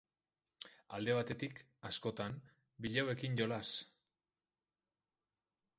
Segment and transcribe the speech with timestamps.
[0.99, 2.39] Alde batetik, askotan,
[2.85, 3.65] bilobekin jolas.